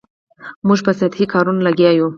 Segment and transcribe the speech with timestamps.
[0.67, 2.07] موږ په سطحي کارونو لګیا یو.